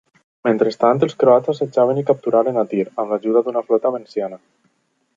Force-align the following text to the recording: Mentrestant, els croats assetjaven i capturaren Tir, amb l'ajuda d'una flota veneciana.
Mentrestant, 0.47 1.01
els 1.07 1.15
croats 1.25 1.53
assetjaven 1.53 2.01
i 2.03 2.05
capturaren 2.09 2.59
Tir, 2.75 2.89
amb 2.91 3.15
l'ajuda 3.15 3.47
d'una 3.49 3.67
flota 3.71 3.97
veneciana. 3.99 4.45